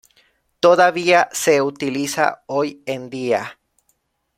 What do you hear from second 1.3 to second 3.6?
se utiliza hoy en día.